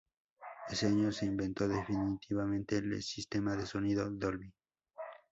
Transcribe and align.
Ese 0.67 0.87
año 0.87 1.11
se 1.11 1.27
inventó 1.27 1.67
definitivamente 1.67 2.77
el 2.79 3.03
sistema 3.03 3.55
de 3.55 3.67
sonido 3.67 4.09
Dolby. 4.09 4.51